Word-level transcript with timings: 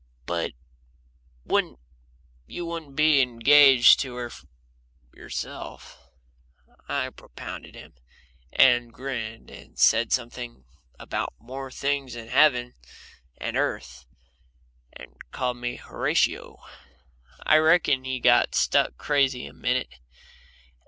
"But 0.25 0.53
you 2.47 2.65
wouldn't 2.65 2.95
be 2.95 3.21
engaged 3.21 3.99
to 3.99 4.15
her 4.15 4.31
yourself," 5.13 6.09
I 6.87 7.11
propounded 7.11 7.73
to 7.73 7.79
him; 7.81 7.93
and 8.51 8.85
he 8.85 8.89
grinned, 8.89 9.51
and 9.51 9.77
said 9.77 10.11
something 10.11 10.65
about 10.97 11.35
more 11.37 11.69
things 11.69 12.15
in 12.15 12.29
heaven 12.29 12.73
and 13.37 13.55
earth, 13.55 14.05
and 14.91 15.17
called 15.31 15.57
me 15.57 15.75
Horatio. 15.75 16.63
I 17.45 17.57
reckon 17.57 18.03
he 18.03 18.19
got 18.19 18.55
struck 18.55 18.97
crazy 18.97 19.45
a 19.45 19.53
minute. 19.53 19.99